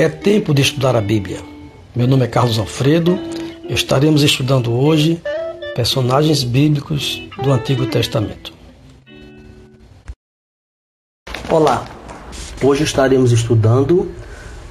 [0.00, 1.40] É tempo de estudar a Bíblia.
[1.94, 3.18] Meu nome é Carlos Alfredo.
[3.68, 5.22] Estaremos estudando hoje
[5.74, 8.50] personagens bíblicos do Antigo Testamento.
[11.50, 11.84] Olá,
[12.62, 14.10] hoje estaremos estudando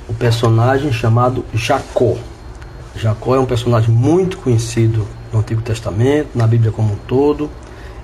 [0.08, 2.18] o personagem chamado Jacó.
[2.96, 7.52] Jacó é um personagem muito conhecido no Antigo Testamento, na Bíblia como um todo,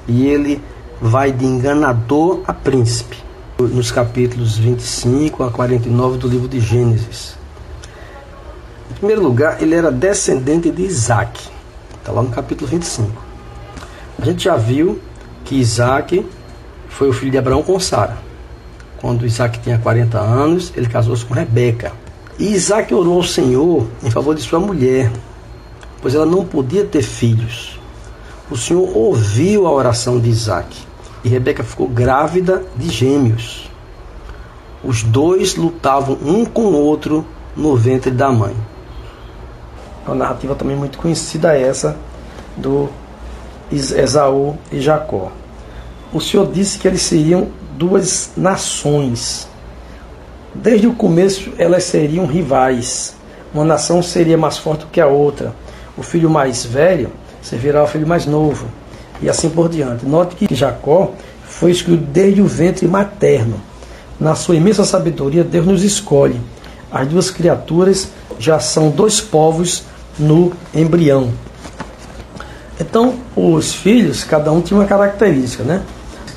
[0.07, 0.61] e ele
[1.01, 3.17] vai de enganador a príncipe,
[3.57, 7.37] nos capítulos 25 a 49 do livro de Gênesis.
[8.91, 11.39] Em primeiro lugar, ele era descendente de Isaac,
[11.97, 13.23] está lá no capítulo 25.
[14.21, 14.99] A gente já viu
[15.45, 16.25] que Isaac
[16.89, 18.17] foi o filho de Abraão com Sara.
[18.97, 21.93] Quando Isaac tinha 40 anos, ele casou-se com Rebeca.
[22.37, 25.09] E Isaac orou ao Senhor em favor de sua mulher,
[26.01, 27.79] pois ela não podia ter filhos.
[28.51, 30.85] O Senhor ouviu a oração de Isaac
[31.25, 33.67] e Rebeca ficou grávida de gêmeos.
[34.83, 37.25] Os dois lutavam um com o outro
[37.57, 38.55] no ventre da mãe.
[40.05, 41.97] Uma narrativa também muito conhecida essa
[42.55, 42.87] do
[43.71, 45.31] Esaú e Jacó.
[46.13, 49.49] O Senhor disse que eles seriam duas nações.
[50.53, 53.15] Desde o começo elas seriam rivais.
[53.51, 55.55] Uma nação seria mais forte que a outra.
[55.97, 57.09] O filho mais velho
[57.41, 58.67] servirá ao filho mais novo
[59.21, 60.05] e assim por diante.
[60.05, 61.13] Note que Jacó
[61.47, 63.59] foi escolhido desde o ventre materno.
[64.19, 66.39] Na sua imensa sabedoria, Deus nos escolhe.
[66.91, 69.83] As duas criaturas já são dois povos
[70.17, 71.31] no embrião.
[72.79, 75.81] Então, os filhos, cada um tinha uma característica, né?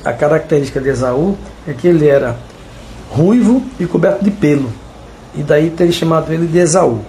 [0.03, 2.37] A característica de Esaú é que ele era
[3.09, 4.71] ruivo e coberto de pelo.
[5.35, 7.01] E daí ter chamado ele de Esaú.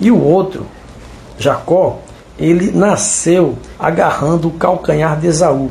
[0.00, 0.66] E o outro,
[1.38, 2.00] Jacó,
[2.40, 5.70] ele nasceu agarrando o calcanhar de Esaú.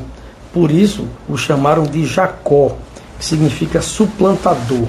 [0.53, 2.75] Por isso o chamaram de Jacó,
[3.17, 4.87] que significa suplantador.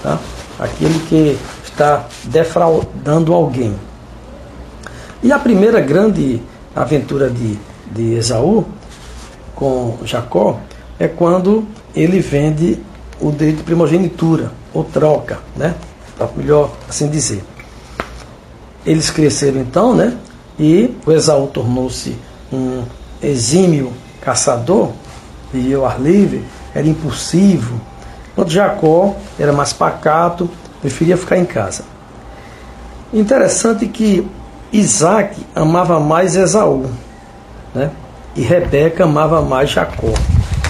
[0.00, 0.18] Tá?
[0.58, 3.74] Aquele que está defraudando alguém.
[5.20, 6.40] E a primeira grande
[6.74, 7.58] aventura de,
[7.90, 8.64] de Esaú
[9.56, 10.60] com Jacó
[11.00, 12.80] é quando ele vende
[13.20, 15.74] o direito de primogenitura, ou troca, né?
[16.36, 17.42] Melhor assim dizer.
[18.86, 20.16] Eles cresceram então, né?
[20.58, 22.16] E o Esaú tornou-se
[22.52, 22.82] um
[23.22, 24.90] exímio caçador,
[25.52, 27.80] vivia ao ar livre, era impulsivo.
[28.32, 31.84] Enquanto Jacó era mais pacato, preferia ficar em casa.
[33.12, 34.26] Interessante que
[34.72, 36.90] Isaac amava mais Esaú,
[37.74, 37.90] né?
[38.36, 40.12] e Rebeca amava mais Jacó.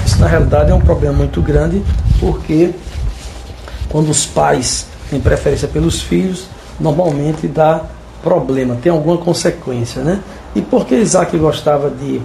[0.06, 1.82] Isso na realidade é um problema muito grande,
[2.20, 2.72] porque
[3.88, 6.46] quando os pais têm preferência pelos filhos,
[6.78, 7.82] normalmente dá
[8.22, 10.20] problema, tem alguma consequência, né?
[10.54, 12.20] E por que Isaac gostava de,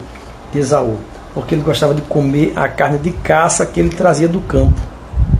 [0.51, 0.97] de Esaú?
[1.33, 4.79] Porque ele gostava de comer a carne de caça que ele trazia do campo.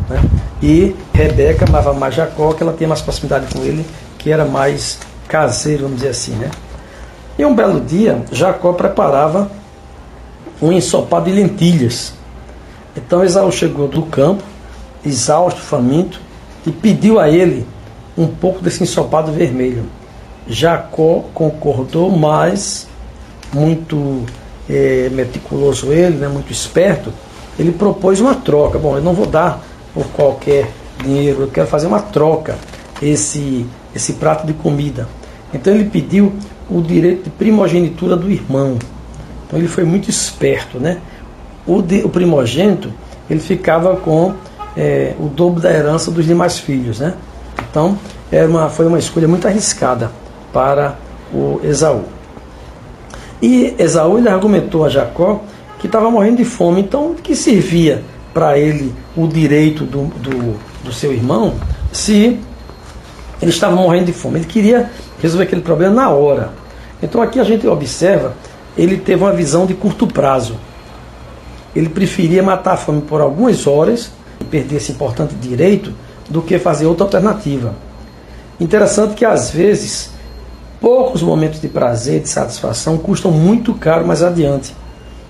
[0.10, 0.22] Né?
[0.62, 3.86] E Rebeca amava mais Jacó, que ela tinha mais proximidade com ele,
[4.18, 6.50] que era mais caseiro, vamos dizer assim, né?
[7.38, 9.52] E um belo dia, Jacó preparava
[10.62, 12.14] um ensopado de lentilhas.
[12.96, 14.44] Então Esaú chegou do campo,
[15.04, 16.22] exausto, faminto,
[16.66, 17.66] e pediu a ele
[18.18, 19.86] um pouco desse ensopado vermelho.
[20.48, 22.88] Jacó concordou, mas
[23.54, 24.24] muito
[24.70, 27.12] é, meticuloso ele, né, muito esperto,
[27.58, 28.78] ele propôs uma troca.
[28.78, 30.70] Bom, eu não vou dar por qualquer
[31.04, 32.58] dinheiro, eu quero fazer uma troca
[33.02, 33.66] esse,
[33.96, 35.08] esse prato de comida.
[35.54, 36.34] Então ele pediu
[36.70, 38.78] o direito de primogenitura do irmão.
[39.46, 40.98] Então ele foi muito esperto, né?
[41.66, 42.92] O, de, o primogênito
[43.30, 44.34] ele ficava com
[44.76, 47.14] é, o dobro da herança dos demais filhos, né?
[47.70, 47.98] Então
[48.32, 50.12] era uma, foi uma escolha muito arriscada
[50.54, 50.98] para
[51.34, 52.06] o Esaú.
[53.42, 55.42] E Esaú ele argumentou a Jacó
[55.80, 58.04] que estava morrendo de fome, então que servia
[58.34, 61.56] para ele o direito do, do, do seu irmão
[61.92, 62.40] se
[63.42, 64.40] ele estava morrendo de fome.
[64.40, 64.90] Ele queria
[65.22, 66.52] resolver aquele problema na hora.
[67.02, 68.34] Então aqui a gente observa,
[68.78, 70.56] ele teve uma visão de curto prazo.
[71.76, 75.94] Ele preferia matar a fome por algumas horas e perder esse importante direito
[76.30, 77.76] do que fazer outra alternativa.
[78.60, 80.13] Interessante que às vezes
[80.84, 84.76] poucos momentos de prazer, de satisfação, custam muito caro mais adiante.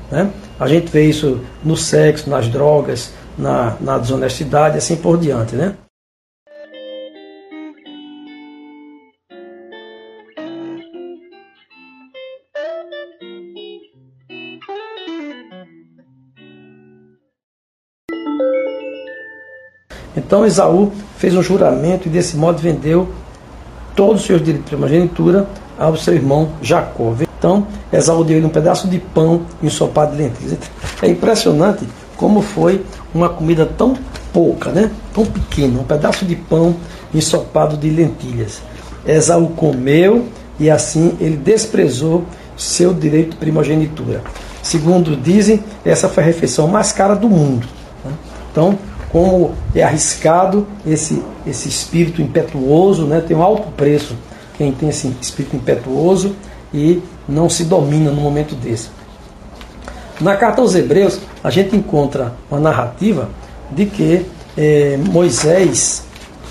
[0.09, 0.31] Né?
[0.59, 5.55] A gente vê isso no sexo, nas drogas, na, na desonestidade assim por diante.
[5.55, 5.75] Né?
[20.17, 23.13] Então Esaú fez um juramento e desse modo vendeu
[23.95, 25.47] todos os seus direitos de primogenitura
[25.77, 27.13] ao seu irmão Jacó.
[27.37, 30.57] Então, Esaú deu ele um pedaço de pão ensopado de lentilhas.
[31.01, 31.85] É impressionante
[32.15, 33.97] como foi uma comida tão
[34.31, 34.89] pouca, né?
[35.13, 36.75] Tão pequena, um pedaço de pão
[37.13, 38.61] ensopado de lentilhas.
[39.05, 40.25] Esaú comeu
[40.59, 42.23] e assim ele desprezou
[42.55, 44.21] seu direito de primogenitura.
[44.61, 47.67] Segundo dizem, essa foi a refeição mais cara do mundo.
[48.05, 48.11] Né?
[48.51, 48.77] Então,
[49.13, 53.21] como é arriscado esse, esse espírito impetuoso, né?
[53.21, 54.15] tem um alto preço
[54.57, 56.35] quem tem esse espírito impetuoso
[56.73, 58.89] e não se domina no momento desse.
[60.19, 63.29] Na carta aos Hebreus, a gente encontra uma narrativa
[63.71, 64.25] de que
[64.57, 66.05] é, Moisés,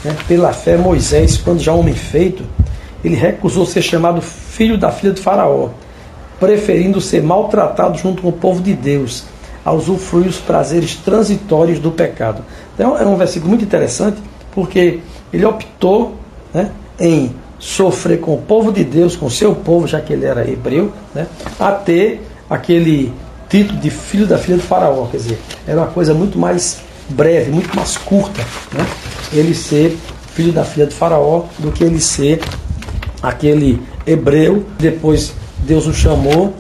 [0.04, 2.44] né, pela fé, Moisés, quando já homem feito,
[3.04, 5.70] ele recusou ser chamado filho da filha de Faraó,
[6.38, 9.24] preferindo ser maltratado junto com o povo de Deus,
[9.64, 12.44] a usufruir os prazeres transitórios do pecado.
[12.74, 14.20] Então é um versículo muito interessante,
[14.52, 15.00] porque
[15.32, 16.14] ele optou
[16.52, 20.26] né, em sofrer com o povo de Deus, com o seu povo, já que ele
[20.26, 21.26] era hebreu, né,
[21.58, 23.12] a ter aquele
[23.48, 25.06] título de filho da filha de Faraó.
[25.06, 28.40] Quer dizer, era uma coisa muito mais breve, muito mais curta,
[28.72, 28.86] né?
[29.32, 29.96] ele ser
[30.34, 32.40] filho da filha de Faraó do que ele ser
[33.22, 34.64] aquele hebreu.
[34.78, 36.54] Depois Deus o chamou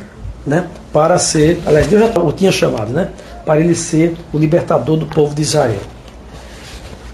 [0.46, 3.08] né, para ser, aliás, Deus já o tinha chamado, né,
[3.44, 5.80] para ele ser o libertador do povo de Israel.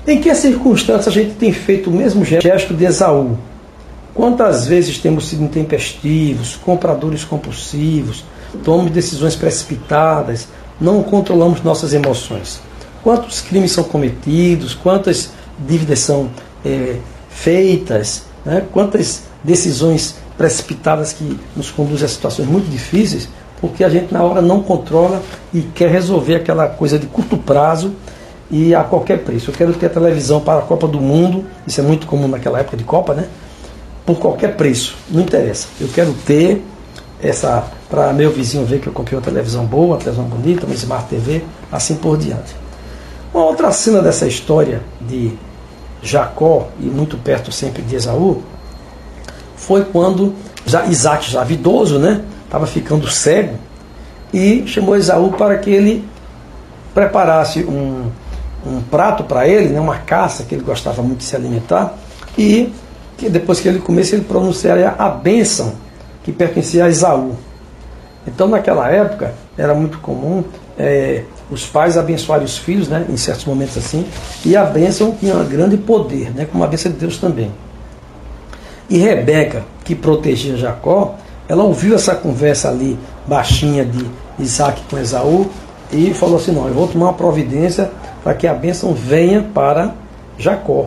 [0.06, 3.36] Em que circunstâncias a gente tem feito o mesmo gesto de Esaú?
[4.14, 8.24] Quantas vezes temos sido intempestivos, compradores compulsivos,
[8.64, 10.48] tomamos decisões precipitadas,
[10.80, 12.60] não controlamos nossas emoções?
[13.02, 16.30] Quantos crimes são cometidos, quantas dívidas são
[16.64, 16.96] é,
[17.28, 18.64] feitas, né?
[18.72, 23.28] quantas decisões precipitadas que nos conduzem a situações muito difíceis,
[23.60, 25.20] porque a gente na hora não controla
[25.52, 27.92] e quer resolver aquela coisa de curto prazo
[28.48, 29.50] e a qualquer preço.
[29.50, 32.60] Eu quero ter a televisão para a Copa do Mundo, isso é muito comum naquela
[32.60, 33.26] época de Copa, né?
[34.06, 35.66] Por qualquer preço, não interessa.
[35.80, 36.64] Eu quero ter
[37.20, 40.74] essa para meu vizinho ver que eu comprei uma televisão boa, uma televisão bonita, uma
[40.74, 41.42] Smart TV,
[41.72, 42.54] assim por diante.
[43.34, 45.32] Uma outra cena dessa história de
[46.00, 48.42] Jacó e muito perto sempre de Esaú
[49.68, 50.34] foi quando
[50.64, 53.54] já Isaac, já idoso, né, estava ficando cego
[54.32, 56.08] e chamou Esaú para que ele
[56.94, 58.06] preparasse um,
[58.66, 61.94] um prato para ele, né, uma caça que ele gostava muito de se alimentar
[62.36, 62.72] e
[63.18, 65.74] que depois que ele comesse ele pronunciaria a bênção
[66.24, 67.36] que pertencia a Esaú.
[68.26, 70.44] Então naquela época era muito comum
[70.78, 74.06] é, os pais abençoarem os filhos, né, em certos momentos assim,
[74.46, 77.52] e a bênção tinha um grande poder, né, como a bênção de Deus também.
[78.88, 81.14] E Rebeca, que protegia Jacó,
[81.48, 84.06] ela ouviu essa conversa ali baixinha de
[84.38, 85.50] Isaac com Esaú
[85.92, 87.90] e falou assim: Não, eu vou tomar uma providência
[88.22, 89.94] para que a bênção venha para
[90.38, 90.86] Jacó.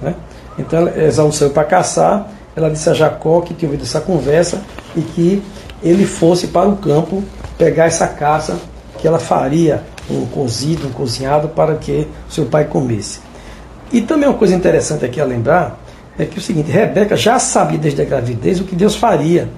[0.00, 0.14] Né?
[0.58, 4.60] Então Esaú saiu para caçar, ela disse a Jacó que tinha ouvido essa conversa
[4.96, 5.42] e que
[5.82, 7.22] ele fosse para o campo
[7.56, 8.58] pegar essa caça
[8.98, 13.20] que ela faria um cozido, um cozinhado para que seu pai comesse.
[13.92, 15.78] E também uma coisa interessante aqui a lembrar
[16.18, 19.48] é que o seguinte, Rebeca já sabia desde a gravidez o que Deus faria,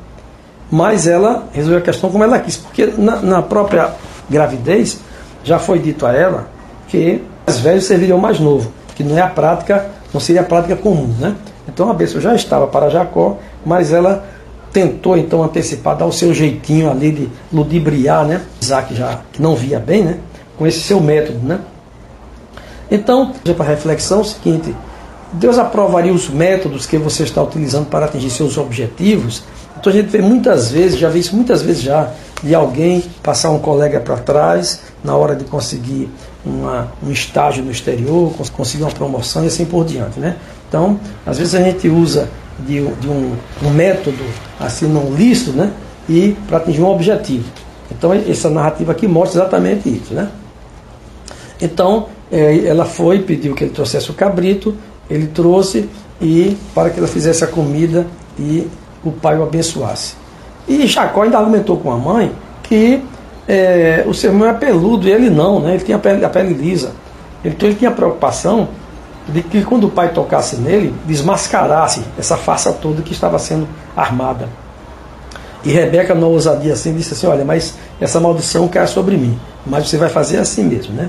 [0.70, 3.92] mas ela resolveu a questão como ela quis, porque na, na própria
[4.28, 5.00] gravidez
[5.44, 6.48] já foi dito a ela
[6.88, 10.76] que os velhos serviriam mais novo, que não é a prática, não seria a prática
[10.76, 11.34] comum, né?
[11.68, 14.24] Então a bênção já estava para Jacó, mas ela
[14.72, 18.42] tentou então antecipar, dar o seu jeitinho ali de ludibriar, né?
[18.60, 20.18] Isaac já que não via bem, né?
[20.56, 21.60] Com esse seu método, né?
[22.90, 24.74] Então, para reflexão, é o seguinte:
[25.32, 29.42] Deus aprovaria os métodos que você está utilizando para atingir seus objetivos.
[29.78, 32.10] Então a gente vê muitas vezes, já vi isso muitas vezes já,
[32.42, 36.10] de alguém passar um colega para trás na hora de conseguir
[36.44, 40.36] uma, um estágio no exterior, conseguir uma promoção e assim por diante, né?
[40.68, 42.28] Então, às vezes a gente usa
[42.60, 44.22] de, de um, um, método
[44.60, 45.72] assim não lícito, né?
[46.08, 47.44] E para atingir um objetivo.
[47.90, 50.28] Então essa narrativa aqui mostra exatamente isso, né?
[51.60, 54.76] Então é, ela foi, pediu que ele trouxesse o cabrito,
[55.08, 55.88] ele trouxe
[56.20, 58.06] e para que ela fizesse a comida
[58.38, 58.68] e
[59.04, 60.14] o pai o abençoasse.
[60.68, 62.32] E Jacó ainda argumentou com a mãe
[62.62, 63.02] que
[63.48, 65.74] é, o seu irmão é peludo e ele não, né?
[65.74, 66.92] Ele tinha a pele, a pele lisa.
[67.44, 68.68] Então ele tinha preocupação
[69.28, 73.66] de que quando o pai tocasse nele, desmascarasse essa farsa toda que estava sendo
[73.96, 74.48] armada.
[75.64, 79.88] E Rebeca, na ousadia assim, disse assim: Olha, mas essa maldição cai sobre mim, mas
[79.88, 81.08] você vai fazer assim mesmo, né?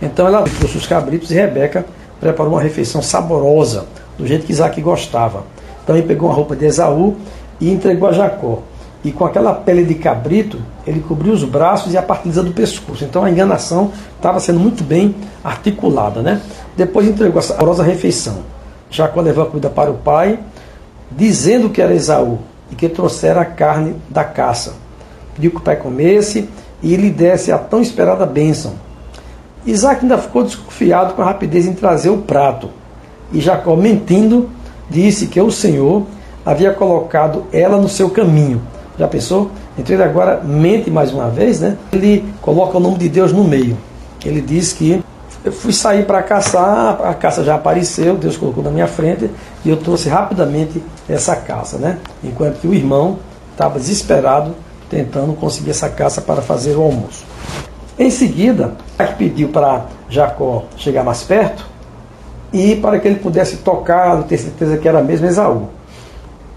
[0.00, 1.84] Então ela trouxe os cabritos e Rebeca
[2.20, 3.86] preparou uma refeição saborosa,
[4.18, 5.44] do jeito que Isaac gostava.
[5.88, 7.16] Ele pegou uma roupa de Esaú
[7.60, 8.60] e entregou a Jacó.
[9.02, 13.02] E com aquela pele de cabrito, ele cobriu os braços e a partida do pescoço.
[13.02, 16.40] Então a enganação estava sendo muito bem articulada, né?
[16.76, 18.38] Depois entregou a saborosa refeição.
[18.90, 20.38] Jacó levou a comida para o pai,
[21.10, 22.38] dizendo que era Esaú
[22.70, 24.74] e que trouxera a carne da caça.
[25.34, 26.48] Pediu que o pai comesse
[26.82, 28.74] e lhe desse a tão esperada bênção.
[29.66, 32.70] Isaac ainda ficou desconfiado com a rapidez em trazer o prato.
[33.32, 34.48] E Jacó, mentindo,
[34.88, 36.04] disse que o Senhor
[36.44, 38.60] havia colocado ela no seu caminho.
[38.98, 39.50] Já pensou?
[39.78, 41.76] Então ele agora mente mais uma vez, né?
[41.92, 43.76] Ele coloca o nome de Deus no meio.
[44.24, 45.02] Ele diz que
[45.42, 49.30] eu fui sair para caçar, a caça já apareceu, Deus colocou na minha frente
[49.64, 51.98] e eu trouxe rapidamente essa caça, né?
[52.22, 53.18] Enquanto que o irmão
[53.52, 54.54] estava desesperado
[54.90, 57.24] tentando conseguir essa caça para fazer o almoço.
[58.00, 61.66] Em seguida, Isaac pediu para Jacó chegar mais perto
[62.50, 65.68] e para que ele pudesse tocar, ter certeza que era mesmo Esaú.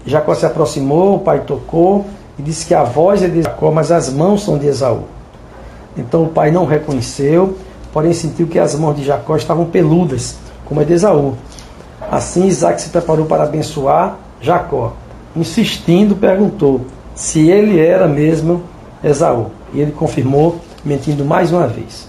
[0.06, 2.06] Jacó se aproximou, o pai tocou
[2.38, 5.02] e disse que a voz é de Jacó, mas as mãos são de Esaú.
[5.94, 7.58] Então o pai não reconheceu,
[7.92, 11.34] porém sentiu que as mãos de Jacó estavam peludas, como a de Esaú.
[12.10, 14.94] Assim Isaac se preparou para abençoar Jacó.
[15.36, 16.80] Insistindo, perguntou
[17.14, 18.62] se ele era mesmo
[19.04, 19.50] Esaú.
[19.74, 22.08] E ele confirmou, mentindo mais uma vez.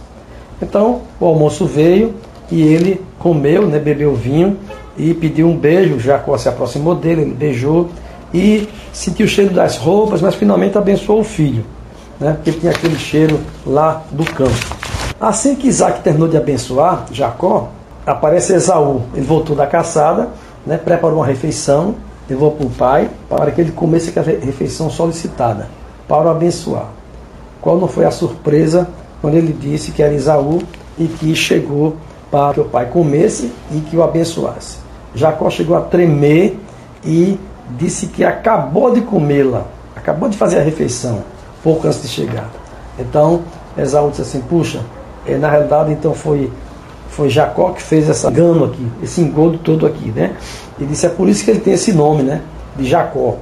[0.62, 2.14] Então o almoço veio
[2.52, 4.58] e ele comeu, né, bebeu vinho
[4.98, 6.00] e pediu um beijo.
[6.00, 7.90] Jacó se aproximou dele, ele beijou
[8.34, 11.66] e sentiu o cheiro das roupas, mas finalmente abençoou o filho,
[12.20, 14.76] né, porque tinha aquele cheiro lá do campo.
[15.20, 17.70] Assim que Isaac terminou de abençoar Jacó,
[18.06, 19.04] aparece Esaú.
[19.14, 20.30] Ele voltou da caçada,
[20.66, 21.96] né, preparou uma refeição,
[22.30, 25.70] levou para o pai para que ele comesse aquela refeição solicitada,
[26.08, 26.88] para o abençoar.
[27.66, 28.88] Qual não foi a surpresa
[29.20, 30.62] quando ele disse que era Esaú
[31.00, 31.96] e que chegou
[32.30, 34.78] para que o pai comesse e que o abençoasse.
[35.16, 36.60] Jacó chegou a tremer
[37.04, 37.40] e
[37.72, 41.24] disse que acabou de comê-la, acabou de fazer a refeição,
[41.64, 42.52] pouco antes de chegar.
[43.00, 43.42] Então,
[43.76, 44.82] Esaú disse assim: Puxa,
[45.26, 46.52] é, na realidade, então foi,
[47.10, 50.36] foi Jacó que fez esse engano aqui, esse engodo todo aqui, né?
[50.78, 52.44] Ele disse: É por isso que ele tem esse nome, né?
[52.76, 53.38] De Jacó.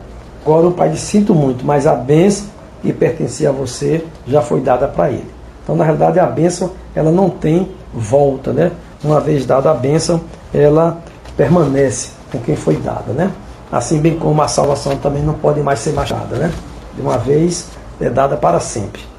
[0.46, 2.53] Agora o pai disse: Sinto muito, mas a bênção
[2.84, 5.32] que pertencia a você já foi dada para ele.
[5.63, 8.72] Então, na realidade, a bênção ela não tem volta, né?
[9.02, 10.22] Uma vez dada a bênção,
[10.54, 11.00] ela
[11.36, 13.32] permanece com quem foi dada, né?
[13.72, 16.52] Assim bem como a salvação também não pode mais ser machada, né?
[16.94, 19.12] De uma vez é dada para sempre.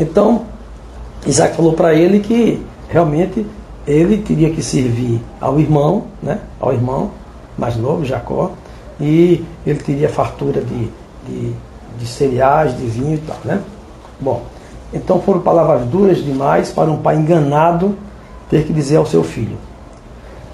[0.00, 0.46] Então,
[1.26, 3.46] Isaac falou para ele que realmente
[3.86, 7.10] ele teria que servir ao irmão, né, ao irmão
[7.58, 8.52] mais novo, Jacó,
[8.98, 10.88] e ele teria fartura de,
[11.26, 11.52] de,
[11.98, 13.36] de cereais, de vinho e tal.
[13.44, 13.60] Né?
[14.18, 14.42] Bom,
[14.90, 17.94] então foram palavras duras demais para um pai enganado
[18.48, 19.58] ter que dizer ao seu filho.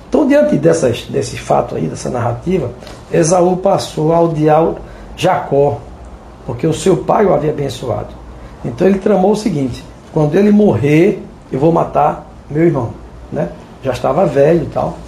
[0.09, 2.73] Então, diante dessas, desse fato aí, dessa narrativa,
[3.13, 4.75] Esaú passou a odiar
[5.17, 5.79] Jacó,
[6.45, 8.16] porque o seu pai o havia abençoado.
[8.67, 12.91] Então ele tramou o seguinte: quando ele morrer, eu vou matar meu irmão.
[13.33, 13.49] Né?
[13.83, 14.99] Já estava velho e tal.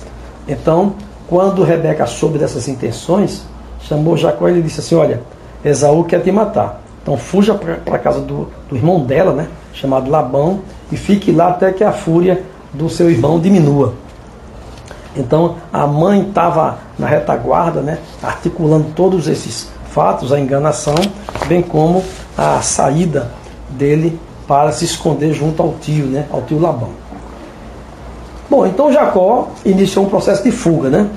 [0.47, 0.95] Então,
[1.29, 3.45] quando Rebeca soube dessas intenções,
[3.81, 5.21] chamou Jacó e ele disse assim: Olha,
[5.65, 6.81] Esaú quer te matar.
[7.03, 10.61] Então fuja para a casa do, do, irmão dela, né, chamado Labão,
[10.93, 13.95] e fique lá até que a fúria do seu irmão diminua.
[15.17, 20.95] Então a mãe estava na retaguarda, né, articulando todos esses fatos, a enganação,
[21.47, 22.05] bem como
[22.37, 23.31] a saída
[23.71, 26.91] dele para se esconder junto ao tio, né, ao tio Labão.
[28.49, 31.09] Bom, então Jacó iniciou um processo de fuga, né?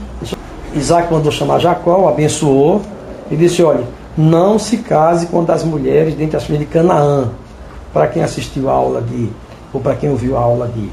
[0.73, 2.81] Isaac mandou chamar Jacó, o abençoou
[3.29, 3.83] e disse: Olha,
[4.17, 7.29] não se case com das mulheres dentre as filhas de Canaã.
[7.93, 9.29] Para quem assistiu a aula de,
[9.73, 10.89] ou para quem ouviu a aula de.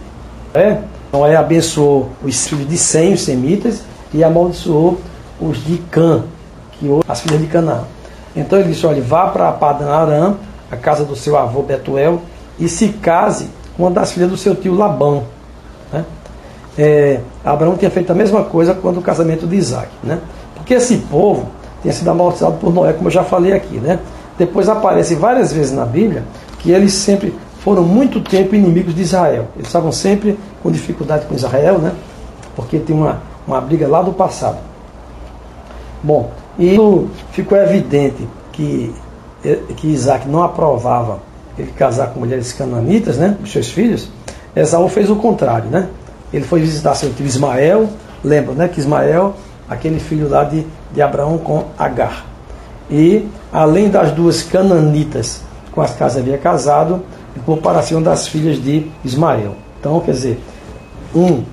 [0.54, 0.78] É?
[1.08, 4.98] Então aí abençoou os filhos de Sem, os semitas, e amaldiçoou
[5.40, 6.24] os de Cã,
[6.72, 7.82] que as filhas de Canaã.
[8.34, 10.36] Então ele disse: Olha, vá para Padan Aram,
[10.70, 12.22] a casa do seu avô Betuel,
[12.58, 15.24] e se case com uma das filhas do seu tio Labão.
[15.92, 16.04] Né?
[16.76, 19.88] É, Abraão tinha feito a mesma coisa quando o casamento de Isaac.
[20.02, 20.18] Né?
[20.54, 21.48] Porque esse povo
[21.80, 23.78] tinha sido amaldiçoado por Noé, como eu já falei aqui.
[23.78, 23.98] Né?
[24.36, 26.24] Depois aparece várias vezes na Bíblia
[26.58, 29.46] que eles sempre foram muito tempo inimigos de Israel.
[29.54, 31.92] Eles estavam sempre com dificuldade com Israel, né?
[32.56, 34.58] porque tem uma, uma briga lá do passado.
[36.02, 36.76] Bom, e
[37.32, 38.92] ficou evidente que
[39.76, 41.20] que Isaac não aprovava
[41.58, 44.08] ele casar com mulheres cananitas, né, os seus filhos,
[44.54, 45.88] Esaú fez o contrário, né?
[46.32, 47.88] Ele foi visitar seu tio Ismael,
[48.22, 49.34] lembra, né, que Ismael,
[49.68, 52.26] aquele filho lá de, de Abraão com Agar.
[52.90, 55.42] E além das duas cananitas
[55.72, 57.02] com as casas havia casado,
[57.36, 59.54] em comparação das filhas de Ismael.
[59.78, 60.40] Então, quer dizer,
[61.14, 61.44] um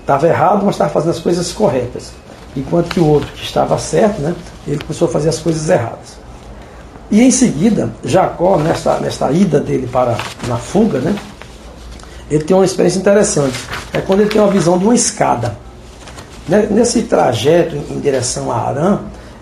[0.00, 2.12] estava errado, mas estava fazendo as coisas corretas.
[2.56, 4.34] Enquanto que o outro, que estava certo, né,
[4.66, 6.18] ele começou a fazer as coisas erradas.
[7.10, 10.16] E em seguida, Jacó, nesta, nesta ida dele para
[10.48, 11.14] na fuga, né,
[12.30, 13.56] ele tem uma experiência interessante.
[13.92, 15.56] é quando ele tem uma visão de uma escada.
[16.48, 18.98] Né, nesse trajeto em direção a Arã,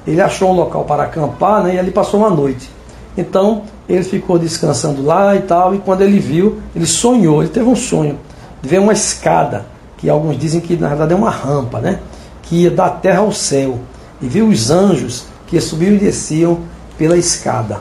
[0.06, 2.71] ele achou um local para acampar né, e ali passou uma noite.
[3.16, 7.66] Então ele ficou descansando lá e tal, e quando ele viu, ele sonhou, ele teve
[7.66, 8.18] um sonho
[8.61, 9.66] de ver uma escada,
[9.99, 12.00] que alguns dizem que na verdade é uma rampa, né?
[12.42, 13.78] Que ia da terra ao céu.
[14.21, 16.61] E viu os anjos que subiam e desciam
[16.97, 17.81] pela escada.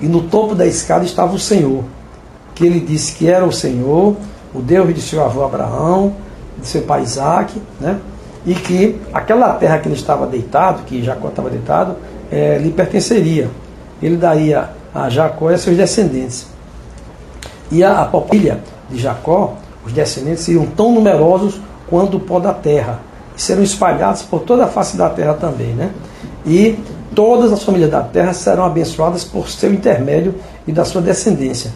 [0.00, 1.84] E no topo da escada estava o Senhor,
[2.54, 4.16] que ele disse que era o Senhor,
[4.54, 6.14] o Deus de seu avô Abraão,
[6.58, 7.98] de seu pai Isaac, né?
[8.44, 11.96] e que aquela terra que ele estava deitado, que Jacó estava deitado,
[12.30, 13.50] é, lhe pertenceria.
[14.02, 16.46] Ele daria a Jacó e a seus descendentes.
[17.70, 18.10] E a, a
[18.90, 19.54] de Jacó,
[19.84, 23.00] os descendentes, seriam tão numerosos quanto o pó da terra.
[23.36, 25.74] E serão espalhados por toda a face da terra também.
[25.74, 25.90] Né?
[26.46, 26.78] E
[27.14, 30.34] todas as famílias da terra serão abençoadas por seu intermédio
[30.66, 31.72] e da sua descendência.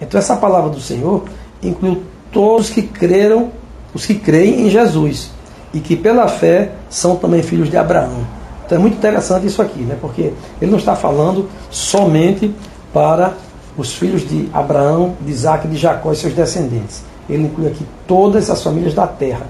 [0.00, 1.24] Então essa palavra do Senhor
[1.62, 2.02] inclui
[2.32, 3.50] todos que creram,
[3.94, 5.30] os que creem em Jesus
[5.72, 8.26] e que pela fé são também filhos de Abraão.
[8.64, 9.96] Então é muito interessante isso aqui, né?
[10.00, 12.54] porque ele não está falando somente
[12.92, 13.32] para
[13.76, 17.02] os filhos de Abraão, de Isaac, de Jacó e seus descendentes.
[17.28, 19.46] Ele inclui aqui todas as famílias da terra.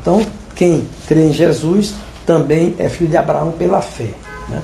[0.00, 1.94] Então, quem crê em Jesus
[2.26, 4.10] também é filho de Abraão pela fé.
[4.48, 4.60] Né?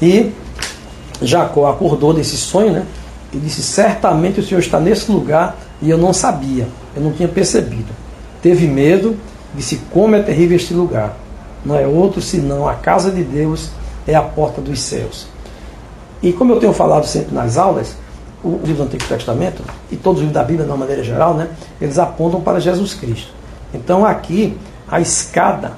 [0.00, 0.32] E
[1.22, 2.86] Jacó acordou desse sonho né?
[3.32, 6.66] e disse: Certamente o Senhor está nesse lugar e eu não sabia,
[6.96, 7.88] eu não tinha percebido.
[8.42, 9.16] Teve medo
[9.54, 11.16] Disse: Como é terrível este lugar!
[11.64, 13.70] Não é outro senão a casa de Deus
[14.06, 15.26] é a porta dos céus.
[16.22, 17.96] E como eu tenho falado sempre nas aulas,
[18.42, 21.34] o livro do Antigo Testamento e todos os livros da Bíblia, de uma maneira geral,
[21.34, 21.48] né,
[21.80, 23.32] eles apontam para Jesus Cristo.
[23.74, 24.56] Então aqui
[24.88, 25.72] a escada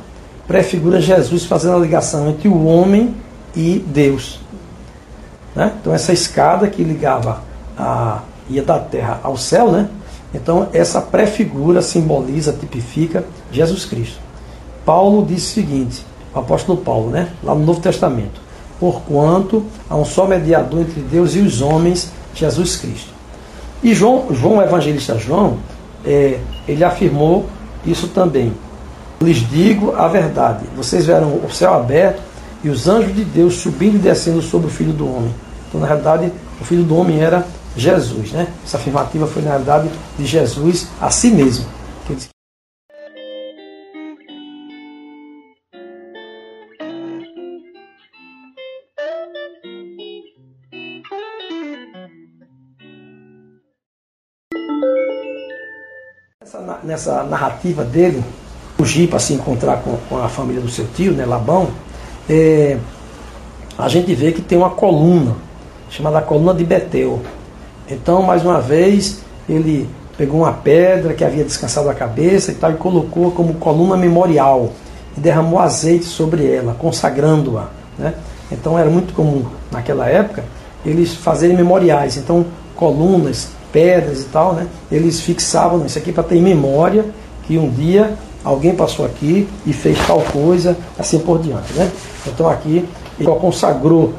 [0.46, 3.14] prefigura Jesus fazendo a ligação entre o homem
[3.54, 4.40] e Deus.
[5.54, 5.72] Né?
[5.80, 7.42] Então essa escada que ligava
[7.76, 9.88] a ia da terra ao céu, né?
[10.34, 14.18] Então, essa prefigura simboliza, tipifica Jesus Cristo.
[14.84, 18.40] Paulo disse o seguinte, o apóstolo Paulo, né, lá no Novo Testamento:
[18.80, 23.12] Porquanto há um só mediador entre Deus e os homens, Jesus Cristo.
[23.82, 25.58] E João, João o evangelista João,
[26.04, 27.46] é, ele afirmou
[27.84, 28.52] isso também.
[29.20, 32.22] Lhes digo a verdade: vocês verão o céu aberto
[32.64, 35.34] e os anjos de Deus subindo e descendo sobre o filho do homem.
[35.68, 37.46] Então, na realidade, o filho do homem era
[37.76, 38.32] Jesus.
[38.32, 38.46] Né?
[38.64, 41.66] Essa afirmativa foi, na realidade, de Jesus a si mesmo.
[56.40, 58.22] Nessa, nessa narrativa dele,
[58.76, 61.70] fugir para se encontrar com, com, a família do seu tio, né, Labão,
[62.28, 62.78] é,
[63.78, 65.36] a gente vê que tem uma coluna,
[65.90, 67.20] chamada coluna de Betel.
[67.88, 72.72] Então, mais uma vez, ele pegou uma pedra que havia descansado a cabeça e tal
[72.72, 74.72] e colocou como coluna memorial
[75.16, 77.68] e derramou azeite sobre ela, consagrando-a.
[77.98, 78.14] Né?
[78.50, 80.44] Então era muito comum naquela época
[80.84, 82.16] eles fazerem memoriais.
[82.16, 84.66] Então, colunas, pedras e tal, né?
[84.90, 87.04] eles fixavam isso aqui para ter em memória
[87.46, 91.72] que um dia alguém passou aqui e fez tal coisa, assim por diante.
[91.74, 91.90] Né?
[92.26, 92.84] Então aqui
[93.18, 94.12] ele consagrou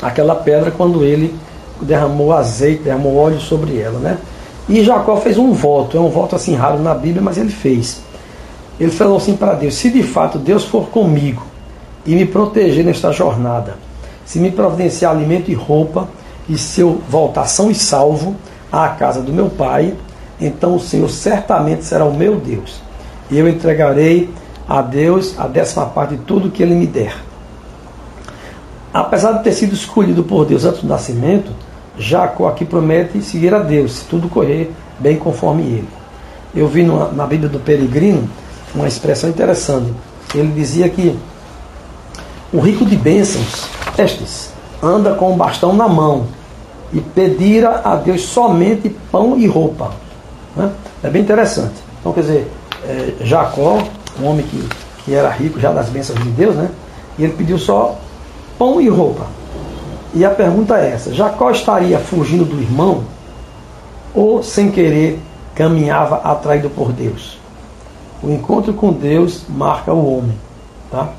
[0.00, 1.34] aquela pedra quando ele
[1.80, 4.18] derramou azeite, derramou óleo sobre ela, né?
[4.68, 8.00] E Jacó fez um voto, é um voto assim raro na Bíblia, mas ele fez.
[8.80, 11.42] Ele falou assim para Deus: se de fato Deus for comigo
[12.04, 13.76] e me proteger nesta jornada,
[14.24, 16.08] se me providenciar alimento e roupa,
[16.48, 18.34] e se eu voltar são e salvo
[18.72, 19.94] à casa do meu pai,
[20.40, 22.85] então o Senhor certamente será o meu Deus.
[23.30, 24.30] Eu entregarei
[24.68, 27.16] a Deus a décima parte de tudo que ele me der.
[28.92, 31.50] Apesar de ter sido escolhido por Deus antes do nascimento,
[31.98, 35.88] Jacó aqui promete seguir a Deus, se tudo correr bem conforme ele.
[36.54, 38.28] Eu vi numa, na Bíblia do Peregrino
[38.74, 39.92] uma expressão interessante.
[40.34, 41.16] Ele dizia que
[42.52, 43.66] o rico de bênçãos,
[43.98, 46.26] estes, anda com o bastão na mão
[46.92, 49.92] e pedira a Deus somente pão e roupa.
[50.54, 50.70] Né?
[51.02, 51.74] É bem interessante.
[52.00, 52.50] Então, quer dizer,
[52.88, 53.82] é, Jacó,
[54.20, 54.68] um homem que,
[55.04, 56.70] que era rico já das bênçãos de Deus, né?
[57.18, 57.98] e ele pediu só
[58.58, 59.26] pão e roupa.
[60.14, 63.04] E a pergunta é essa: Jacó estaria fugindo do irmão
[64.14, 65.20] ou sem querer
[65.54, 67.38] caminhava atraído por Deus?
[68.22, 70.38] O encontro com Deus marca o homem,
[70.90, 71.10] tá?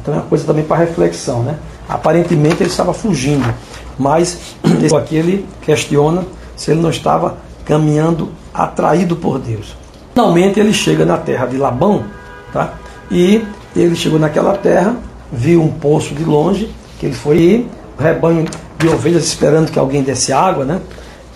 [0.00, 1.58] Então é uma coisa também para reflexão, né?
[1.88, 3.52] Aparentemente ele estava fugindo,
[3.98, 4.56] mas
[4.96, 6.24] aqui ele questiona
[6.56, 9.74] se ele não estava caminhando atraído por Deus.
[10.14, 12.04] Finalmente ele chega na terra de Labão,
[12.52, 12.74] tá?
[13.10, 14.96] E ele chegou naquela terra,
[15.32, 17.66] viu um poço de longe, que ele foi
[17.98, 18.46] rebanho
[18.78, 20.80] de ovelhas esperando que alguém desse água, né?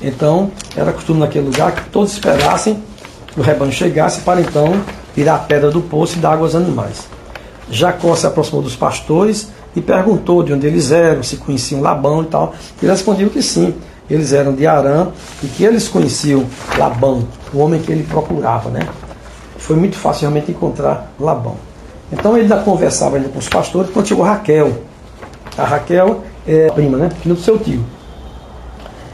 [0.01, 2.81] Então, era costume naquele lugar que todos esperassem
[3.37, 4.81] o rebanho chegasse, para então
[5.13, 7.09] tirar a pedra do poço e dar água aos animais.
[7.71, 12.27] Jacó se aproximou dos pastores e perguntou de onde eles eram, se conheciam Labão e
[12.27, 12.55] tal.
[12.81, 13.75] E eles respondiam que sim,
[14.11, 15.09] eles eram de Arã
[15.43, 18.89] e que eles conheciam Labão, o homem que ele procurava, né?
[19.59, 21.57] Foi muito fácil realmente encontrar Labão.
[22.11, 24.73] Então ele ainda conversava ainda com os pastores quando chegou Raquel.
[25.57, 27.11] A Raquel é a prima, né?
[27.23, 27.85] Filha do seu tio.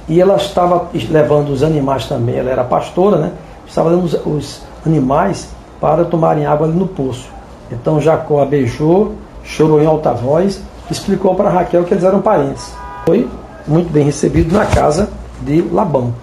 [0.09, 3.33] E ela estava levando os animais também, ela era pastora, né?
[3.67, 5.49] Estava levando os, os animais
[5.81, 7.29] para tomarem água ali no poço.
[7.73, 12.73] Então Jacó a beijou, chorou em alta voz, explicou para Raquel que eles eram parentes.
[13.07, 13.29] Foi
[13.67, 15.09] muito bem recebido na casa
[15.41, 16.15] de Labão.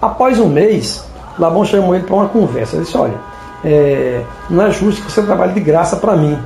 [0.00, 1.04] Após um mês,
[1.38, 2.76] Labão chamou ele para uma conversa.
[2.76, 3.14] Ele disse: Olha,
[3.64, 6.38] é, não é justo que você trabalhe de graça para mim,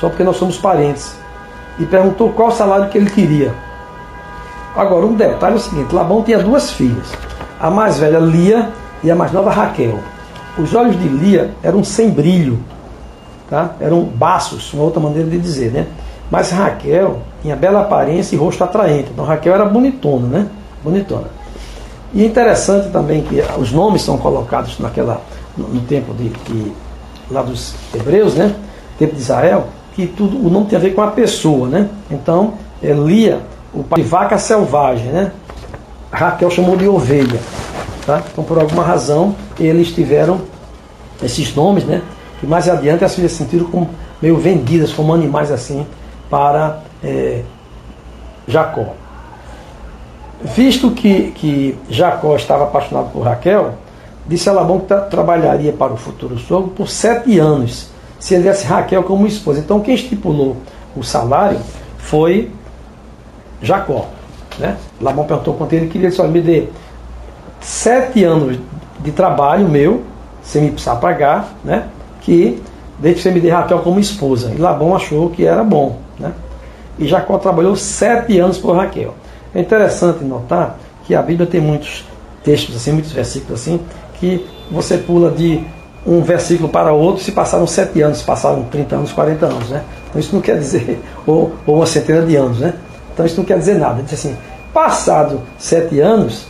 [0.00, 1.14] só porque nós somos parentes.
[1.78, 3.52] E perguntou qual salário que ele queria.
[4.74, 7.12] Agora, um detalhe é o seguinte: Labão tinha duas filhas,
[7.60, 8.70] a mais velha Lia
[9.02, 9.98] e a mais nova Raquel.
[10.58, 12.58] Os olhos de Lia eram sem brilho,
[13.50, 13.74] tá?
[13.78, 15.86] eram baços, uma outra maneira de dizer, né?
[16.30, 19.10] Mas Raquel tinha bela aparência e rosto atraente.
[19.12, 20.46] Então Raquel era bonitona, né?
[20.82, 21.28] Bonitona.
[22.12, 25.20] E é interessante também que os nomes são colocados naquela
[25.56, 26.32] no, no tempo de,
[27.30, 28.54] lá dos hebreus, né?
[28.98, 31.88] Tempo de Israel, que tudo o nome tem a ver com a pessoa, né?
[32.10, 33.40] Então Elia,
[33.72, 35.32] o pai de vaca selvagem, né?
[36.10, 37.40] Raquel chamou de ovelha,
[38.04, 38.22] tá?
[38.32, 40.40] Então por alguma razão eles tiveram
[41.22, 42.02] esses nomes, né?
[42.40, 45.86] Que mais adiante as filhas se sentiram como meio vendidas como animais assim
[46.30, 47.42] para é,
[48.46, 48.94] Jacó.
[50.42, 53.74] Visto que, que Jacó estava apaixonado por Raquel,
[54.26, 58.66] disse a Labão que trabalharia para o futuro sogro por sete anos, se ele desse
[58.66, 59.60] Raquel como esposa.
[59.60, 60.56] Então quem estipulou
[60.94, 61.58] o salário
[61.98, 62.50] foi
[63.62, 64.06] Jacó.
[64.58, 64.76] Né?
[65.00, 66.68] Labão perguntou quanto ele queria, ele disse, olha, me dê
[67.60, 68.58] sete anos
[69.00, 70.02] de trabalho meu,
[70.42, 71.88] sem me precisar pagar, né?
[72.20, 72.62] que
[72.98, 74.52] desde que você me dê Raquel como esposa.
[74.54, 76.05] E Labão achou que era bom.
[76.18, 76.32] Né?
[76.98, 79.14] E Jacó trabalhou sete anos por Raquel.
[79.54, 82.04] É interessante notar que a Bíblia tem muitos
[82.42, 83.80] textos assim, muitos versículos assim,
[84.14, 85.64] que você pula de
[86.06, 89.68] um versículo para outro se passaram sete anos, se passaram 30 anos, 40 anos.
[89.70, 89.82] Né?
[90.08, 92.58] Então isso não quer dizer, ou, ou uma centena de anos.
[92.58, 92.74] Né?
[93.12, 94.02] Então isso não quer dizer nada.
[94.02, 94.36] Diz assim,
[94.72, 96.46] passado sete anos,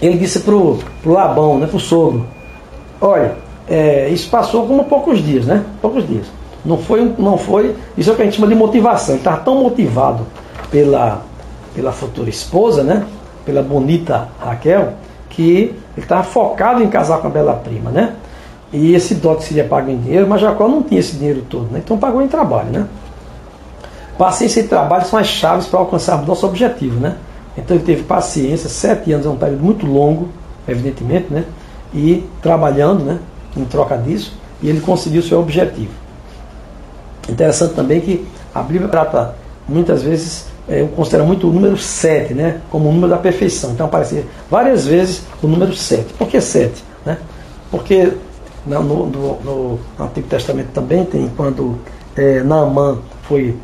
[0.00, 2.26] ele disse para o Labão, né, para o sogro,
[3.00, 3.36] olha,
[3.68, 5.64] é, isso passou como poucos dias, né?
[5.80, 6.26] Poucos dias.
[6.64, 7.76] Não foi, não foi.
[7.96, 9.14] Isso é o que a gente chama de motivação.
[9.14, 10.26] Ele estava tão motivado
[10.70, 11.22] pela,
[11.74, 13.04] pela futura esposa, né?
[13.44, 14.94] Pela bonita Raquel,
[15.28, 18.14] que ele estava focado em casar com a bela prima, né?
[18.72, 21.80] E esse dote seria pago em dinheiro, mas Jacó não tinha esse dinheiro todo, né?
[21.84, 22.86] Então pagou em trabalho, né?
[24.18, 27.16] Paciência e trabalho são as chaves para alcançar nosso objetivo, né?
[27.56, 30.28] Então ele teve paciência, sete anos é um período muito longo,
[30.66, 31.44] evidentemente, né?
[31.92, 33.18] E trabalhando, né?
[33.56, 36.03] Em troca disso, e ele conseguiu seu objetivo.
[37.28, 39.34] Interessante também que a Bíblia trata
[39.68, 43.70] muitas vezes, é, considera muito o número 7 né, como o número da perfeição.
[43.70, 46.12] Então aparece várias vezes o número 7.
[46.14, 46.84] Por que 7?
[47.04, 47.18] Né?
[47.70, 48.12] Porque
[48.66, 51.78] no, no, no, no, Antigo Testamento também tem quando
[52.16, 53.56] é, Naamã foi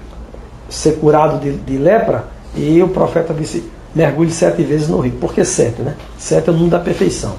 [0.68, 5.12] ser curado de, de, lepra e o profeta disse mergulhe sete vezes no rio.
[5.12, 5.82] Por que sete?
[5.82, 5.96] Né?
[6.18, 7.34] Sete é o número da perfeição.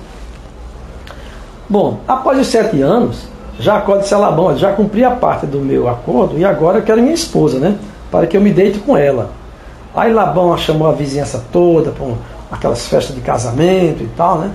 [1.70, 5.88] Bom, após os sete anos, Jacó disse a Labão, já cumpri a parte do meu
[5.88, 7.76] acordo e agora eu quero minha esposa, né?
[8.10, 9.30] Para que eu me deite com ela.
[9.96, 12.08] Aí Labão chamou a vizinhança toda para
[12.52, 14.52] aquelas festas de casamento e tal, né?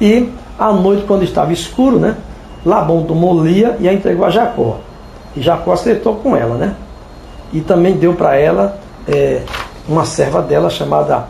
[0.00, 0.28] E
[0.58, 2.16] à noite, quando estava escuro, né?
[2.64, 4.78] Labão tomou Lia e a entregou a Jacó.
[5.36, 6.74] E Jacó se deitou com ela, né?
[7.52, 8.78] E também deu para ela
[9.08, 9.42] é,
[9.88, 11.24] uma serva dela chamada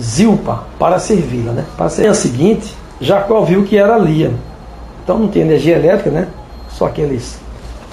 [0.00, 1.64] Zilpa para servi-la, né?
[1.76, 4.32] Para ser a seguinte, Jacó viu que era Lia.
[5.02, 6.28] Então não tem energia elétrica, né?
[6.72, 7.38] Só aqueles,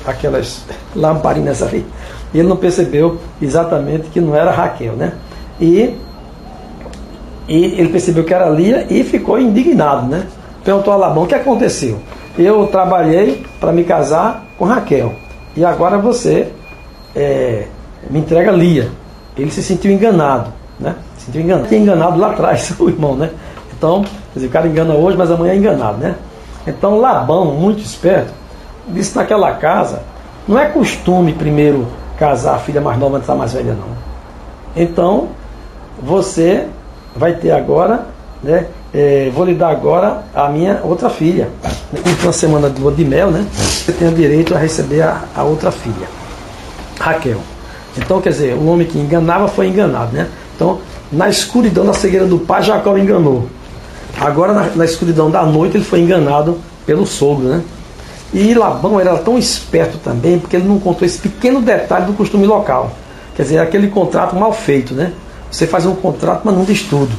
[0.05, 0.63] aquelas
[0.95, 1.85] lamparinas ali.
[2.33, 5.13] E ele não percebeu exatamente que não era Raquel, né?
[5.59, 5.95] E,
[7.47, 10.27] e ele percebeu que era Lia e ficou indignado, né?
[10.63, 11.99] Perguntou a Labão, o que aconteceu?
[12.37, 15.13] Eu trabalhei para me casar com Raquel
[15.55, 16.51] e agora você
[17.15, 17.65] é,
[18.09, 18.89] me entrega Lia.
[19.37, 20.95] Ele se sentiu enganado, né?
[21.17, 21.67] Se sentiu enganado.
[21.67, 23.31] Tinha enganado lá atrás o irmão, né?
[23.75, 26.15] Então, dizer, o cara engana hoje, mas amanhã é enganado, né?
[26.67, 28.33] Então Labão, muito esperto,
[28.89, 30.01] disse naquela casa,
[30.47, 33.97] não é costume primeiro casar a filha mais nova antes da mais velha, não.
[34.75, 35.29] Então,
[36.01, 36.67] você
[37.15, 38.05] vai ter agora,
[38.43, 38.67] né?
[38.93, 41.49] É, vou lhe dar agora a minha outra filha.
[42.05, 43.45] Última semana de lua de mel, né?
[43.53, 46.07] Você tem o direito a receber a, a outra filha,
[46.99, 47.39] Raquel.
[47.97, 50.27] Então, quer dizer, o homem que enganava foi enganado, né?
[50.55, 50.79] Então,
[51.11, 53.47] na escuridão, na cegueira do pai, Jacó enganou.
[54.19, 57.61] Agora, na, na escuridão da noite, ele foi enganado pelo sogro, né?
[58.33, 62.45] E Labão era tão esperto também, porque ele não contou esse pequeno detalhe do costume
[62.45, 62.91] local.
[63.35, 65.13] Quer dizer, aquele contrato mal feito, né?
[65.49, 67.11] Você faz um contrato, mas não diz tudo.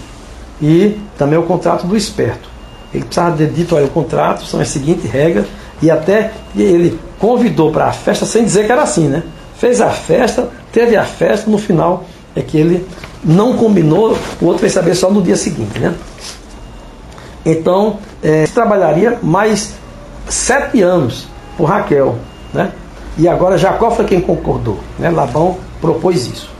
[0.62, 2.48] E também o contrato do esperto.
[2.94, 5.46] Ele precisava ter dito, olha, o contrato são as seguintes regras,
[5.82, 9.22] e até ele convidou para a festa sem dizer que era assim, né?
[9.56, 12.86] Fez a festa, teve a festa, no final é que ele
[13.24, 15.94] não combinou, o outro vai saber só no dia seguinte, né?
[17.44, 19.74] Então, é, trabalharia mais
[20.30, 22.16] sete anos por Raquel,
[22.54, 22.72] né?
[23.18, 25.10] E agora Jacó foi quem concordou, né?
[25.10, 26.50] Labão propôs isso.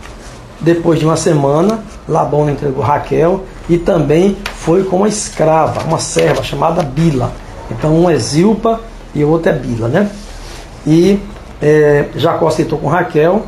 [0.60, 6.42] Depois de uma semana, Labão entregou Raquel e também foi com uma escrava, uma serva
[6.42, 7.32] chamada Bila.
[7.70, 8.80] Então, um é Zilpa
[9.14, 10.10] e o outro é Bila, né?
[10.86, 11.18] E
[11.62, 13.46] é, Jacó aceitou com Raquel,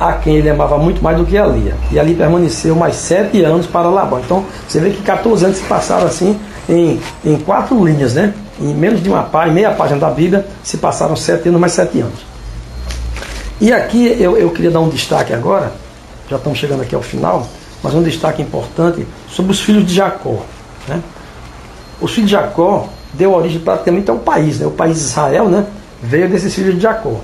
[0.00, 1.76] a quem ele amava muito mais do que a Lia.
[1.92, 4.18] E ali permaneceu mais sete anos para Labão.
[4.18, 6.38] Então, você vê que 14 anos se passaram assim
[6.68, 8.34] em, em quatro linhas, né?
[8.60, 12.00] Em menos de uma página, meia página da Bíblia, se passaram sete anos, mais sete
[12.00, 12.20] anos.
[13.60, 15.72] E aqui eu, eu queria dar um destaque agora,
[16.28, 17.46] já estamos chegando aqui ao final,
[17.82, 20.44] mas um destaque importante sobre os filhos de Jacó.
[20.88, 21.00] Né?
[22.00, 24.66] Os filhos de Jacó deu origem praticamente ao país, né?
[24.66, 25.66] o país de Israel né?
[26.02, 27.20] veio desses filhos de Jacó.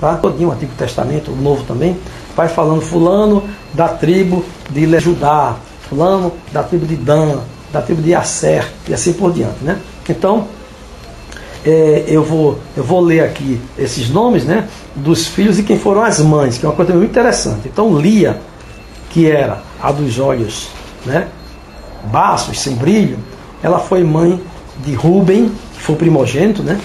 [0.00, 0.16] Tá?
[0.16, 1.96] Todinho o Antigo Testamento, o Novo também,
[2.34, 5.56] vai falando fulano da tribo de Judá,
[5.88, 7.38] fulano da tribo de Dan,
[7.72, 9.62] da tribo de Asser e assim por diante.
[9.62, 9.78] Né?
[10.08, 10.48] Então,
[11.66, 16.02] é, eu, vou, eu vou ler aqui esses nomes né, dos filhos e quem foram
[16.02, 17.62] as mães, que é uma coisa muito interessante.
[17.66, 18.40] Então, Lia,
[19.10, 20.68] que era a dos olhos
[21.04, 21.26] né,
[22.04, 23.18] baços, sem brilho,
[23.62, 24.40] ela foi mãe
[24.84, 26.78] de Ruben, que foi o primogênito né,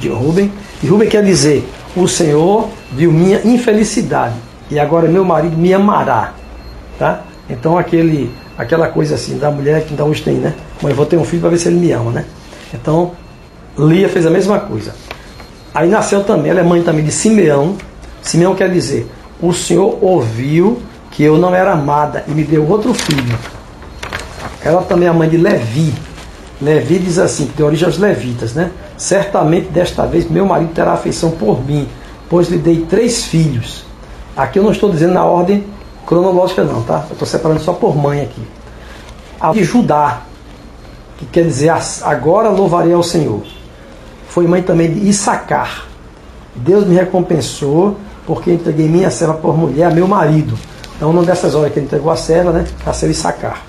[0.00, 0.50] de Ruben.
[0.82, 4.34] E Ruben quer dizer: O Senhor viu minha infelicidade
[4.70, 6.34] e agora meu marido me amará.
[6.98, 7.22] Tá?
[7.48, 10.54] Então, aquele aquela coisa assim da mulher que ainda hoje tem, né?
[10.82, 12.24] Mãe, eu vou ter um filho para ver se ele me ama, né?
[12.72, 13.12] Então,
[13.78, 14.94] Lia fez a mesma coisa.
[15.74, 17.76] Aí nasceu também, ela é mãe também de Simeão.
[18.22, 19.10] Simeão quer dizer,
[19.42, 23.38] o Senhor ouviu que eu não era amada e me deu outro filho.
[24.62, 25.92] Ela também é mãe de Levi.
[26.62, 28.70] Levi diz assim, que tem origem aos levitas, né?
[28.96, 31.88] Certamente desta vez meu marido terá afeição por mim,
[32.28, 33.84] pois lhe dei três filhos.
[34.36, 35.64] Aqui eu não estou dizendo na ordem
[36.06, 37.04] cronológica não, tá?
[37.08, 38.42] Eu estou separando só por mãe aqui.
[39.40, 40.22] A de Judá,
[41.18, 43.42] que quer dizer agora louvarei ao Senhor.
[44.34, 45.84] Foi mãe também de Issacar.
[46.56, 50.58] Deus me recompensou porque entreguei minha serva por mulher a meu marido.
[50.96, 53.62] Então, uma dessas horas que ele entregou a serva, né, nasceu Issacar.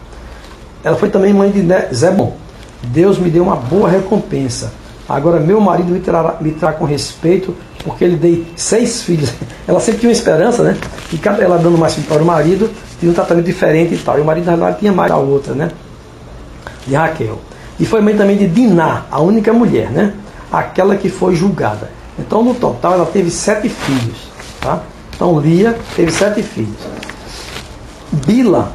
[0.84, 1.64] Ela foi também mãe de
[1.96, 2.36] Zebon.
[2.82, 4.74] Deus me deu uma boa recompensa.
[5.08, 9.32] Agora, meu marido me trará, me trará com respeito porque ele dei seis filhos.
[9.68, 10.76] Ela sempre tinha uma esperança, né?
[11.14, 14.18] E cada ela dando mais filhos para o marido, tinha um tratamento diferente e tal.
[14.18, 15.70] E o marido, na verdade, tinha mais a outra, né?
[16.88, 17.40] De Raquel.
[17.80, 20.14] E foi mãe também de Diná, a única mulher, né?
[20.52, 21.92] Aquela que foi julgada.
[22.18, 24.30] Então, no total, ela teve sete filhos,
[24.62, 24.82] tá?
[25.14, 26.78] Então, Lia teve sete filhos.
[28.12, 28.72] Bila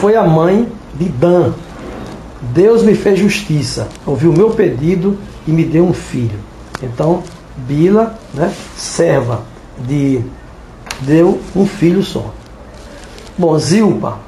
[0.00, 1.52] foi a mãe de Dan.
[2.40, 6.38] Deus me fez justiça, ouviu o meu pedido e me deu um filho.
[6.82, 7.22] Então,
[7.56, 9.42] Bila, né, serva
[9.78, 10.22] de
[11.00, 12.32] deu um filho só.
[13.36, 14.18] Bom, Zilpa.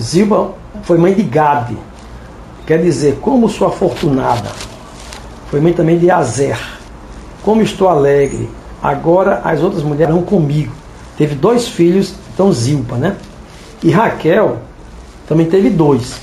[0.00, 1.76] Zilpa foi mãe de Gade.
[2.66, 4.50] Quer dizer, como sou afortunada.
[5.52, 6.58] Foi mãe também de Azer.
[7.42, 8.48] Como estou alegre.
[8.82, 10.72] Agora as outras mulheres vão comigo.
[11.18, 13.16] Teve dois filhos, então Zilpa, né?
[13.82, 14.60] E Raquel
[15.28, 16.22] também teve dois.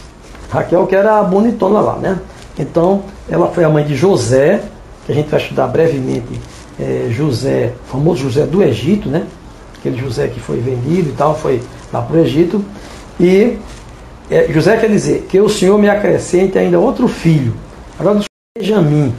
[0.49, 2.17] Raquel que era a bonitona lá, né?
[2.57, 4.63] Então, ela foi a mãe de José,
[5.05, 6.41] que a gente vai estudar brevemente
[6.79, 9.27] é, José, famoso José do Egito, né?
[9.77, 11.61] Aquele José que foi vendido e tal, foi
[11.93, 12.65] lá para o Egito.
[13.19, 13.59] E
[14.31, 17.53] é, José quer dizer que o Senhor me acrescente ainda outro filho.
[17.99, 19.13] Agora, Benjamim,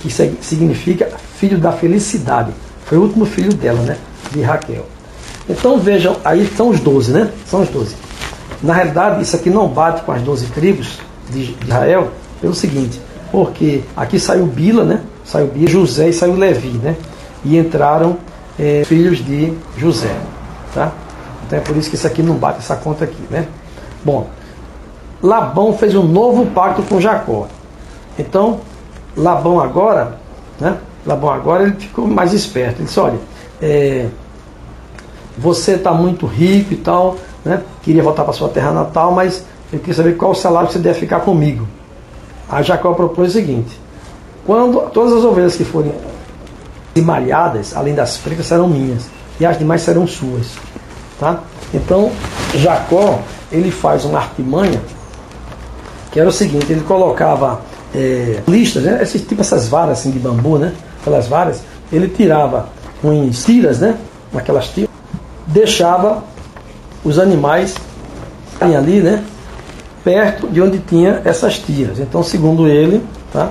[0.00, 1.06] que significa
[1.36, 2.52] filho da felicidade.
[2.86, 3.98] Foi o último filho dela, né?
[4.30, 4.86] De Raquel.
[5.48, 7.30] Então vejam, aí são os doze, né?
[7.46, 7.96] São os doze.
[8.62, 13.82] Na realidade, isso aqui não bate com as doze tribos de Israel, pelo seguinte, porque
[13.96, 15.02] aqui saiu Bila, né?
[15.24, 16.96] saiu Bia, José e saiu Levi, né?
[17.44, 18.18] E entraram
[18.58, 20.14] é, filhos de José,
[20.72, 20.92] tá?
[21.46, 23.46] Então é por isso que isso aqui não bate essa conta aqui, né?
[24.04, 24.30] Bom,
[25.22, 27.48] Labão fez um novo pacto com Jacó.
[28.20, 28.60] Então,
[29.16, 30.18] Labão agora,
[30.58, 30.76] né?
[31.06, 32.78] Labão agora ele ficou mais esperto.
[32.78, 33.18] Ele disse, olha,
[33.60, 34.06] é,
[35.36, 37.62] você está muito rico e tal, né?
[37.82, 40.98] Queria voltar para sua terra natal, mas eu queria saber qual o salário você deve
[40.98, 41.66] ficar comigo.
[42.48, 43.80] Aí Jacó propôs o seguinte:
[44.44, 45.92] quando todas as ovelhas que forem
[46.96, 50.52] malhadas, além das pretas, serão minhas, e as demais serão suas.
[51.18, 51.40] Tá?
[51.72, 52.10] Então,
[52.54, 54.80] Jacó, ele faz uma artimanha,
[56.10, 57.60] que era o seguinte, ele colocava
[57.94, 58.98] é, listas, né?
[59.02, 60.72] Esse, tipo essas varas assim, de bambu, né?
[61.00, 62.68] Aquelas varas, ele tirava
[63.00, 63.96] com tiras, né?
[64.32, 64.90] Naquelas tiras,
[65.46, 66.22] deixava
[67.04, 67.74] os animais
[68.60, 69.22] ali, né?
[70.04, 71.98] Perto de onde tinha essas tiras.
[71.98, 73.50] Então, segundo ele, tá?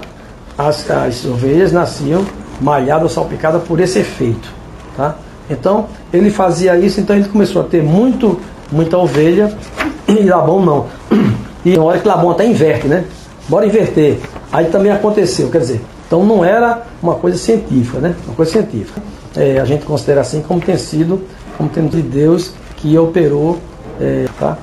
[0.60, 2.26] as, as ovelhas nasciam
[2.60, 4.50] malhadas ou salpicadas por esse efeito.
[4.98, 5.16] Tá?
[5.50, 9.56] Então, ele fazia isso, então ele começou a ter muito, muita ovelha
[10.08, 10.86] e Labão não.
[11.66, 13.04] E uma hora que Labão até inverte, né?
[13.50, 14.20] Bora inverter.
[14.52, 18.16] Aí também aconteceu, quer dizer, então não era uma coisa científica, né?
[18.28, 19.02] Uma coisa científica.
[19.36, 21.22] É, a gente considera assim como tem sido,
[21.58, 23.58] como tendo de Deus que operou,
[24.00, 24.58] é, tá?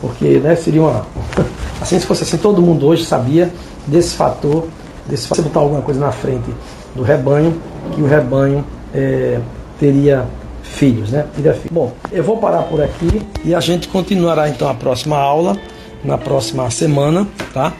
[0.00, 1.06] Porque né, seria uma.
[1.80, 3.52] Assim, se fosse assim, todo mundo hoje sabia
[3.86, 4.66] desse fator,
[5.06, 6.50] desse fator, botar alguma coisa na frente
[6.94, 7.54] do rebanho,
[7.94, 9.38] que o rebanho é,
[9.78, 10.24] teria
[10.62, 11.26] filhos, né?
[11.36, 11.70] Teria filhos.
[11.70, 15.54] Bom, eu vou parar por aqui e a gente continuará então a próxima aula,
[16.02, 17.74] na próxima semana, tá?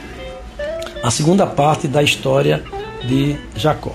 [1.07, 2.65] A segunda parte da história
[3.05, 3.95] de Jacó.